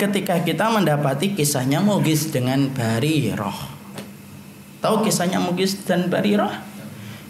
[0.00, 3.68] ketika kita mendapati kisahnya Mugis dengan Barirah.
[4.80, 6.64] Tahu kisahnya Mugis dan Barirah?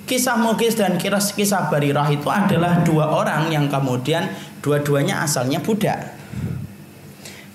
[0.07, 4.31] Kisah Mugis dan kisah, kisah Barirah itu adalah dua orang yang kemudian
[4.63, 6.15] dua-duanya asalnya budak.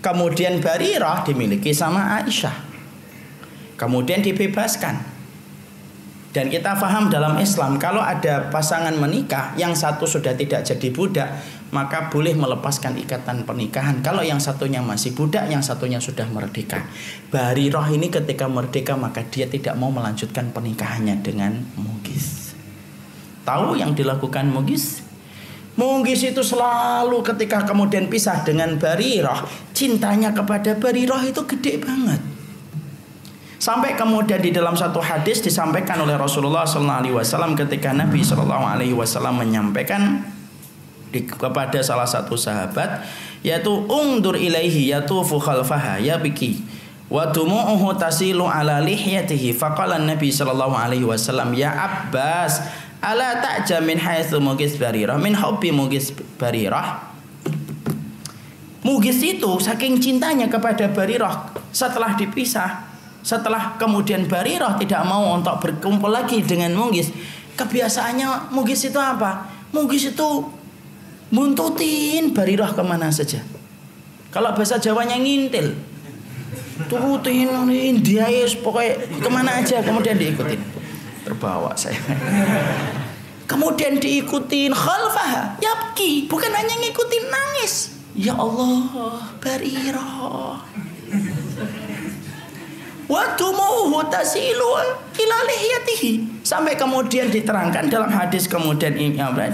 [0.03, 2.53] Kemudian Barirah dimiliki sama Aisyah.
[3.79, 5.14] Kemudian dibebaskan.
[6.35, 11.31] Dan kita paham dalam Islam kalau ada pasangan menikah yang satu sudah tidak jadi budak,
[11.71, 14.03] maka boleh melepaskan ikatan pernikahan.
[14.03, 16.83] Kalau yang satunya masih budak, yang satunya sudah merdeka.
[17.31, 22.51] Barirah ini ketika merdeka maka dia tidak mau melanjutkan pernikahannya dengan Mugis.
[23.47, 25.07] Tahu yang dilakukan Mugis?
[25.79, 32.34] Mugis itu selalu ketika kemudian pisah dengan Barirah, cintanya kepada Barirah itu gede banget.
[33.65, 38.61] Sampai kemudian di dalam satu hadis disampaikan oleh Rasulullah SAW ketika Nabi SAW
[39.33, 40.21] menyampaikan
[41.09, 43.01] di, kepada salah satu sahabat
[43.41, 46.61] yaitu ungdur ilaihi yatufu khalfaha ya biki.
[47.09, 49.57] Wa dumu'uhu tasilu ala lihyatihi.
[49.57, 52.61] Faqala Nabi sallallahu alaihi wasallam ya Abbas
[53.01, 57.01] ala ta'ja min haitsu mugis barirah min hubbi mugis barirah?
[58.85, 62.94] Mugis itu saking cintanya kepada Barirah setelah dipisah
[63.25, 67.09] setelah kemudian Barirah tidak mau untuk berkumpul lagi dengan Mugis,
[67.57, 69.49] kebiasaannya Mugis itu apa?
[69.73, 70.45] Mugis itu
[71.33, 73.41] buntutin Barirah ke mana saja.
[74.29, 75.73] Kalau bahasa Jawanya ngintil,
[76.85, 80.61] turutin India ya pokoknya ke mana aja kemudian diikutin.
[81.25, 81.97] Terbawa saya.
[83.49, 87.73] Kemudian diikutin khalfah, yapki, bukan hanya ngikutin nangis.
[88.13, 90.61] Ya Allah, Barirah
[93.05, 94.71] wa tumuhu tasilu
[95.13, 98.97] ila lihiyatihi sampai kemudian diterangkan dalam hadis kemudian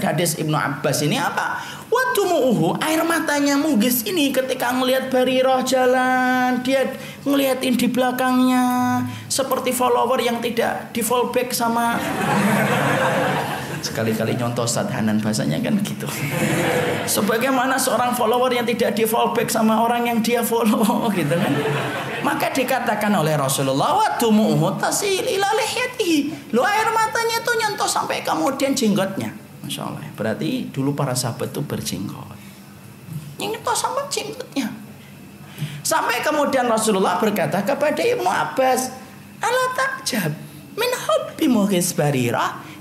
[0.00, 1.60] hadis Ibnu Abbas ini apa?
[1.92, 6.64] Wa tumuhu air matanya Mugis ini ketika melihat Barirah jalan.
[6.64, 6.88] Dia
[7.28, 8.64] ngeliatin di belakangnya
[9.28, 12.00] seperti follower yang tidak di fallback sama
[13.82, 16.06] sekali-kali nyontoh sadhanan bahasanya kan gitu
[17.04, 21.52] sebagaimana seorang follower yang tidak di fallback sama orang yang dia follow gitu kan?
[22.22, 28.22] Maka dikatakan oleh Rasulullah wa dumuhu tasil ila lihyatihi lo air matanya itu nyontoh sampai
[28.22, 29.34] kemudian jenggotnya.
[29.62, 30.06] Masya Allah.
[30.14, 32.38] Berarti dulu para sahabat itu berjenggot.
[33.42, 34.70] Nyontoh sampai jenggotnya.
[35.82, 38.94] Sampai kemudian Rasulullah berkata kepada Ibnu Abbas
[39.42, 40.30] ala takjab
[40.78, 41.90] min hubbi mughis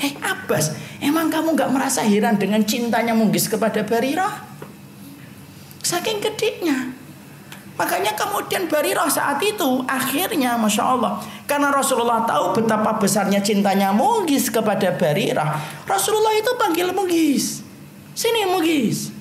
[0.02, 4.42] Hei Abbas, emang kamu gak merasa heran dengan cintanya Munggis kepada Barirah?
[5.86, 6.90] Saking gedenya.
[7.78, 11.22] Makanya kemudian Barirah saat itu akhirnya Masya Allah.
[11.46, 15.62] Karena Rasulullah tahu betapa besarnya cintanya Munggis kepada Barirah.
[15.86, 17.62] Rasulullah itu panggil Munggis.
[18.18, 19.14] Sini Munggis.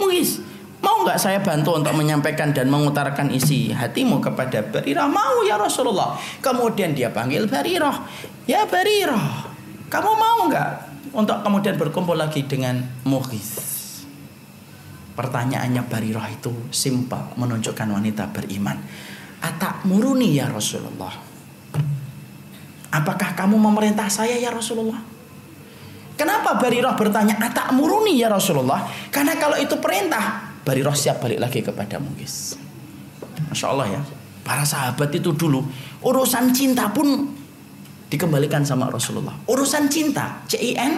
[0.00, 0.40] Munggis.
[0.80, 5.04] Mau nggak saya bantu untuk menyampaikan dan mengutarakan isi hatimu kepada Barirah?
[5.08, 6.16] Mau ya Rasulullah.
[6.40, 8.08] Kemudian dia panggil Barirah.
[8.48, 9.44] Ya Barirah,
[9.92, 10.70] kamu mau nggak
[11.12, 13.70] untuk kemudian berkumpul lagi dengan Mughis?
[15.12, 18.80] Pertanyaannya Barirah itu simpel, menunjukkan wanita beriman.
[19.44, 21.12] Atak muruni ya Rasulullah.
[22.90, 24.98] Apakah kamu memerintah saya ya Rasulullah?
[26.16, 28.84] Kenapa Barirah bertanya atak muruni ya Rasulullah?
[29.08, 32.56] Karena kalau itu perintah, Barirah siap balik lagi kepada Mugis.
[33.48, 34.02] Masya Allah ya.
[34.44, 35.64] Para sahabat itu dulu
[36.04, 37.28] urusan cinta pun
[38.10, 39.36] dikembalikan sama Rasulullah.
[39.46, 40.92] Urusan cinta, C I N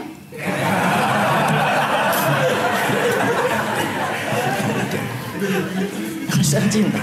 [6.33, 7.03] urusan cinta.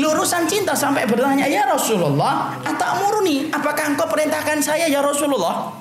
[0.00, 5.79] Lurusan cinta sampai bertanya, "Ya Rasulullah, atamuruni, apakah engkau perintahkan saya ya Rasulullah?"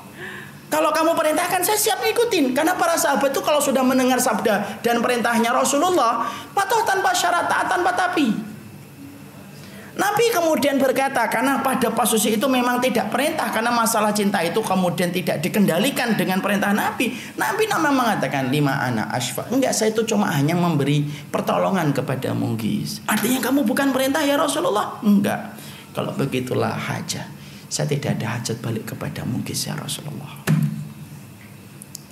[0.69, 5.01] Kalau kamu perintahkan saya siap ngikutin Karena para sahabat itu kalau sudah mendengar sabda Dan
[5.01, 8.49] perintahnya Rasulullah Patuh tanpa syarat taat tanpa tapi
[9.99, 15.11] Nabi kemudian berkata karena pada posisi itu memang tidak perintah karena masalah cinta itu kemudian
[15.11, 17.11] tidak dikendalikan dengan perintah Nabi.
[17.35, 19.51] Nabi nama mengatakan lima anak asfa.
[19.51, 23.03] Enggak, saya itu cuma hanya memberi pertolongan kepada Mugis.
[23.11, 25.03] Artinya kamu bukan perintah ya Rasulullah?
[25.03, 25.59] Enggak.
[25.91, 27.27] Kalau begitulah hajat.
[27.67, 30.58] Saya tidak ada hajat balik kepada Mugis ya Rasulullah.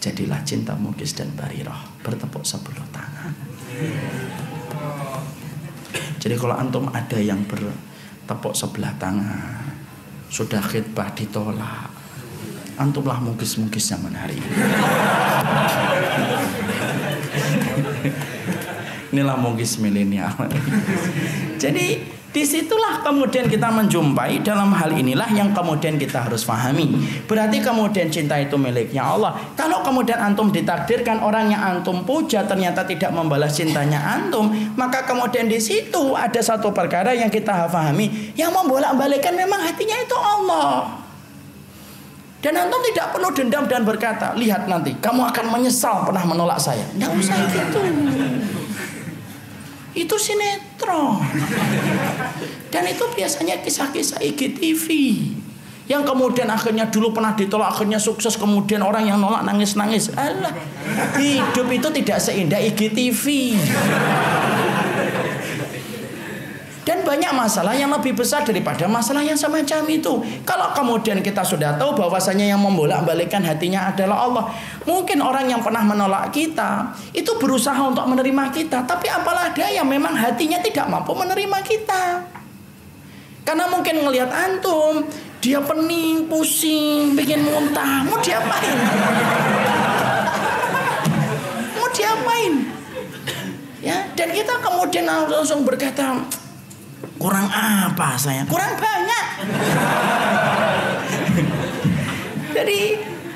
[0.07, 3.35] Jadilah cinta Mugis dan Barirah bertepuk sebelah tangan.
[6.15, 9.67] Jadi kalau antum ada yang bertepuk sebelah tangan,
[10.31, 11.91] sudah khidbah ditolak,
[12.79, 14.49] antumlah mungkis-mungkis zaman hari ini.
[19.11, 20.31] Inilah mungkis milenial.
[21.59, 26.93] Jadi Di situlah kemudian kita menjumpai dalam hal inilah yang kemudian kita harus pahami.
[27.25, 29.33] Berarti kemudian cinta itu miliknya Allah.
[29.57, 35.49] Kalau kemudian antum ditakdirkan orang yang antum puja ternyata tidak membalas cintanya antum, maka kemudian
[35.49, 40.93] di situ ada satu perkara yang kita pahami, yang membolak-balikkan memang hatinya itu Allah.
[42.37, 46.85] Dan antum tidak perlu dendam dan berkata, lihat nanti kamu akan menyesal pernah menolak saya.
[46.85, 47.81] Tidak usah gitu.
[49.97, 51.25] Itu sinetron.
[52.69, 54.85] Dan itu biasanya kisah-kisah IGTV.
[55.87, 60.11] Yang kemudian akhirnya dulu pernah ditolak, akhirnya sukses, kemudian orang yang nolak nangis-nangis.
[60.19, 60.51] Alah,
[61.15, 63.55] hidup itu tidak seindah IGTV.
[67.07, 70.19] Banyak masalah yang lebih besar daripada masalah yang semacam itu.
[70.43, 74.45] Kalau kemudian kita sudah tahu bahwasanya yang membolak-balikkan hatinya adalah Allah.
[74.83, 79.87] Mungkin orang yang pernah menolak kita itu berusaha untuk menerima kita, tapi apalah dia yang
[79.87, 82.27] memang hatinya tidak mampu menerima kita.
[83.47, 85.07] Karena mungkin ngelihat antum,
[85.39, 88.77] dia pening, pusing, bikin muntah, mau diapain?
[91.79, 92.53] mau diapain?
[93.79, 96.19] Ya, dan kita kemudian langsung berkata,
[97.17, 98.45] Kurang apa saya?
[98.45, 99.25] Kurang banyak.
[102.57, 102.79] Jadi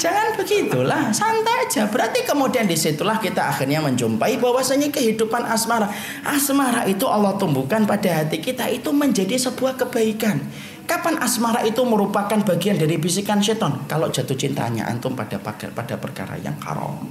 [0.01, 1.85] jangan begitulah, santai aja.
[1.85, 5.93] Berarti kemudian di situlah kita akhirnya menjumpai bahwasanya kehidupan asmara.
[6.25, 10.41] Asmara itu Allah tumbuhkan pada hati kita itu menjadi sebuah kebaikan.
[10.89, 13.85] Kapan asmara itu merupakan bagian dari bisikan setan?
[13.85, 17.07] Kalau jatuh cintanya antum pada pada perkara yang haram.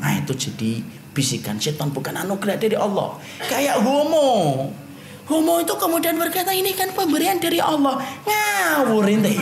[0.00, 0.80] Nah itu jadi
[1.12, 3.18] bisikan setan bukan anugerah dari Allah.
[3.50, 4.70] Kayak homo.
[5.30, 8.02] Homo itu kemudian berkata ini kan pemberian dari Allah.
[8.26, 9.38] Ngawur ini.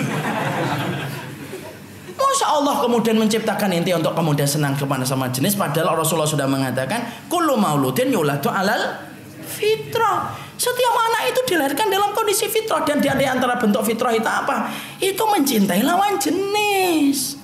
[2.38, 7.26] Masa Allah kemudian menciptakan inti untuk kemudian senang kepada sama jenis padahal Rasulullah sudah mengatakan
[7.26, 9.00] kullu mauludin yuladu alal
[9.42, 10.36] fitrah.
[10.54, 14.70] Setiap anak itu dilahirkan dalam kondisi fitrah dan di antara bentuk fitrah itu apa?
[15.02, 17.34] Itu mencintai lawan jenis.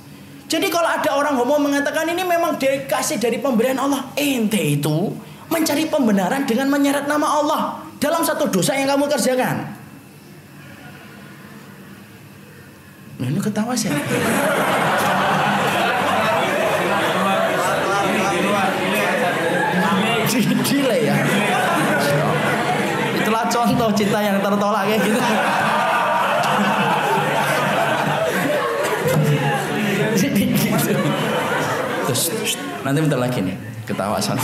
[0.47, 5.11] Jadi kalau ada orang homo mengatakan ini memang dikasih dari pemberian Allah, ente itu
[5.50, 9.56] mencari pembenaran dengan menyeret nama Allah dalam satu dosa yang kamu kerjakan.
[13.14, 13.91] Nah, ini ketawa sih.
[20.64, 21.14] Gile ya.
[23.20, 25.20] Itulah contoh cinta yang tertolak kayak gitu.
[30.19, 30.93] Jadi gitu.
[32.08, 32.23] Terus
[32.82, 33.56] nanti bentar lagi nih
[33.87, 34.43] ketawa sana.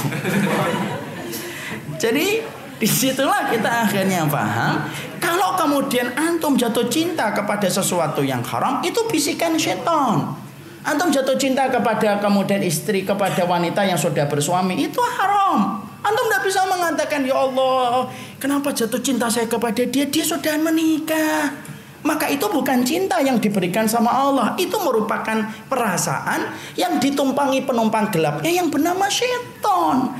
[1.98, 2.44] Jadi
[2.80, 4.88] Di situlah kita akhirnya paham
[5.20, 10.32] kalau kemudian antum jatuh cinta kepada sesuatu yang haram itu bisikan setan.
[10.80, 15.84] Antum jatuh cinta kepada kemudian istri kepada wanita yang sudah bersuami itu haram.
[16.00, 18.08] Antum tidak bisa mengatakan ya Allah
[18.40, 21.52] kenapa jatuh cinta saya kepada dia dia sudah menikah.
[22.00, 24.56] Maka itu bukan cinta yang diberikan sama Allah.
[24.56, 25.36] Itu merupakan
[25.68, 30.16] perasaan yang ditumpangi penumpang gelapnya yang bernama setan.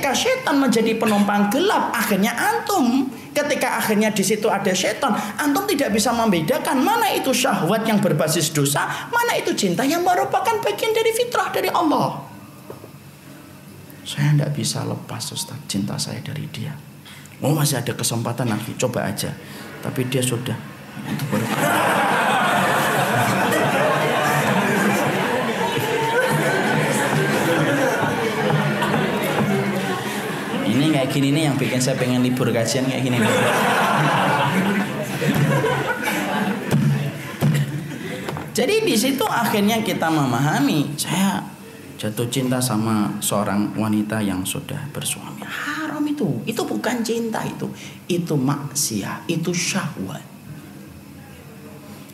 [0.00, 3.04] Ketika setan menjadi penumpang gelap, akhirnya antum
[3.36, 8.48] ketika akhirnya di situ ada setan, antum tidak bisa membedakan mana itu syahwat yang berbasis
[8.48, 12.16] dosa, mana itu cinta yang merupakan bagian dari fitrah dari Allah.
[14.08, 16.72] Saya tidak bisa lepas Ustaz cinta saya dari dia.
[17.44, 19.36] Oh masih ada kesempatan nanti coba aja.
[19.84, 20.56] Tapi dia sudah
[21.12, 21.99] ini kayak
[31.20, 33.32] gini nih yang bikin saya pengen libur kajian kayak gini nih.
[38.56, 41.44] Jadi di situ akhirnya kita memahami saya
[42.00, 45.44] jatuh cinta sama seorang wanita yang sudah bersuami.
[45.44, 46.40] Haram itu.
[46.48, 47.68] Itu bukan cinta itu.
[48.08, 50.24] Itu maksiat, itu syahwat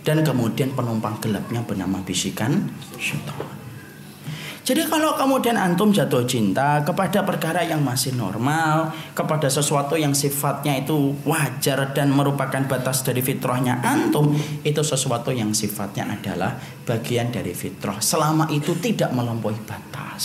[0.06, 3.65] dan kemudian penumpang gelapnya bernama bisikan syaitan.
[4.66, 10.82] Jadi kalau kemudian antum jatuh cinta kepada perkara yang masih normal, kepada sesuatu yang sifatnya
[10.82, 14.34] itu wajar dan merupakan batas dari fitrahnya antum,
[14.66, 18.02] itu sesuatu yang sifatnya adalah bagian dari fitrah.
[18.02, 20.24] Selama itu tidak melampaui batas.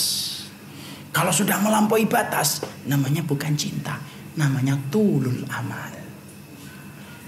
[1.14, 4.02] Kalau sudah melampaui batas, namanya bukan cinta,
[4.34, 5.94] namanya tulul amal.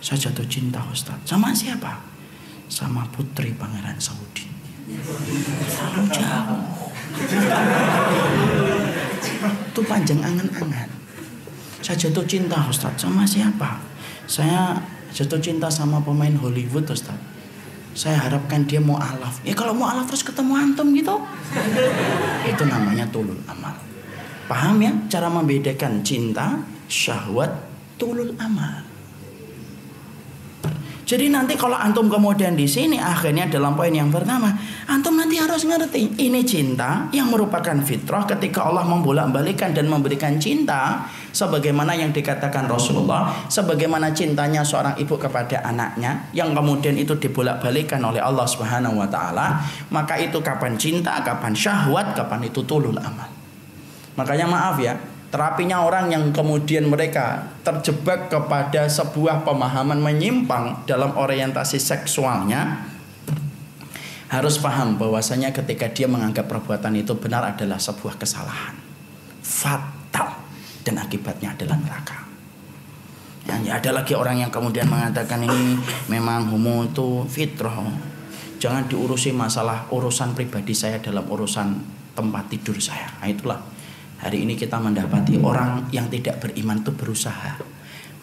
[0.01, 1.22] Saya jatuh cinta Ustaz.
[1.29, 2.13] Sama siapa?
[2.74, 4.50] sama putri pangeran Saudi.
[4.89, 6.83] Terlalu jauh.
[9.74, 10.89] Itu panjang angan-angan.
[11.84, 13.82] Saya jatuh cinta Ustaz sama siapa?
[14.24, 14.79] Saya
[15.12, 17.17] jatuh cinta sama pemain Hollywood Ustaz.
[17.93, 19.43] Saya harapkan dia mau alaf.
[19.46, 21.20] Ya kalau mau alaf terus ketemu antum gitu.
[22.48, 23.77] Itu namanya tulul amal.
[24.50, 26.58] Paham ya cara membedakan cinta,
[26.89, 27.53] syahwat,
[28.01, 28.93] tulul amal.
[31.04, 34.56] Jadi nanti kalau antum kemudian di sini akhirnya dalam poin yang pertama,
[34.88, 41.04] antum nanti harus ngerti ini cinta yang merupakan fitrah ketika Allah membolak-balikan dan memberikan cinta
[41.36, 48.24] sebagaimana yang dikatakan Rasulullah, sebagaimana cintanya seorang ibu kepada anaknya yang kemudian itu dibolak-balikan oleh
[48.24, 49.60] Allah Subhanahu wa taala,
[49.92, 53.28] maka itu kapan cinta, kapan syahwat, kapan itu tulul amal.
[54.16, 54.96] Makanya maaf ya,
[55.34, 62.86] terapinya orang yang kemudian mereka terjebak kepada sebuah pemahaman menyimpang dalam orientasi seksualnya
[64.30, 68.78] harus paham bahwasanya ketika dia menganggap perbuatan itu benar adalah sebuah kesalahan
[69.42, 70.38] fatal
[70.86, 72.18] dan akibatnya adalah neraka.
[73.44, 75.75] Ya, ada lagi orang yang kemudian mengatakan ini
[76.08, 77.75] memang homo itu fitrah.
[78.62, 81.75] Jangan diurusi masalah urusan pribadi saya dalam urusan
[82.16, 83.12] tempat tidur saya.
[83.20, 83.60] Nah, itulah
[84.24, 87.60] Hari ini kita mendapati orang yang tidak beriman itu berusaha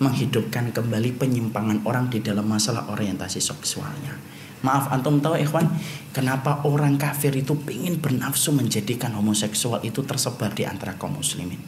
[0.00, 4.16] menghidupkan kembali penyimpangan orang di dalam masalah orientasi seksualnya.
[4.64, 5.68] Maaf antum tahu ikhwan,
[6.16, 11.60] kenapa orang kafir itu ingin bernafsu menjadikan homoseksual itu tersebar di antara kaum muslimin?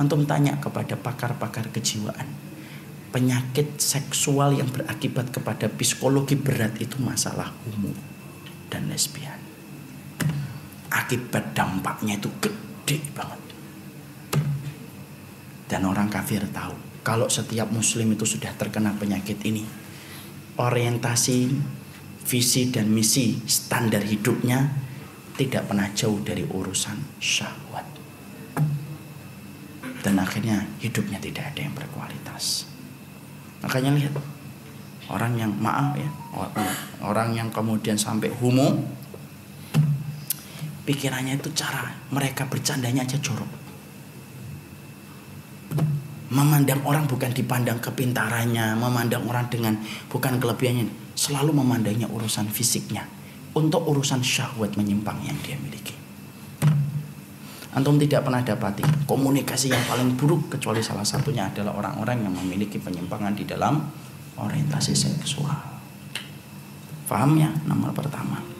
[0.00, 2.24] Antum tanya kepada pakar-pakar kejiwaan.
[3.12, 7.92] Penyakit seksual yang berakibat kepada psikologi berat itu masalah homo
[8.72, 9.36] dan lesbian.
[10.88, 12.32] Akibat dampaknya itu
[12.82, 13.38] gede banget.
[15.70, 16.74] Dan orang kafir tahu
[17.06, 19.62] kalau setiap muslim itu sudah terkena penyakit ini.
[20.58, 21.48] Orientasi,
[22.26, 24.68] visi dan misi standar hidupnya
[25.38, 27.86] tidak pernah jauh dari urusan syahwat.
[30.02, 32.66] Dan akhirnya hidupnya tidak ada yang berkualitas.
[33.62, 34.12] Makanya lihat
[35.08, 36.10] orang yang maaf ya,
[37.00, 38.82] orang yang kemudian sampai homo
[40.88, 43.62] pikirannya itu cara mereka bercandanya aja jorok
[46.32, 49.76] memandang orang bukan dipandang kepintarannya, memandang orang dengan
[50.08, 53.04] bukan kelebihannya, selalu memandangnya urusan fisiknya
[53.52, 55.92] untuk urusan syahwat menyimpang yang dia miliki.
[57.72, 62.76] Antum tidak pernah dapati komunikasi yang paling buruk kecuali salah satunya adalah orang-orang yang memiliki
[62.76, 63.80] penyimpangan di dalam
[64.36, 65.56] orientasi seksual.
[67.08, 67.48] Paham ya?
[67.68, 68.52] Nomor pertama.